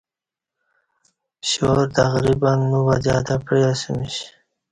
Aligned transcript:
پشاور 1.39 1.87
تقریبا 1.99 2.51
نو 2.69 2.79
بجہ 2.87 3.17
تہ 3.25 3.35
پعیاسمیش 3.45 4.15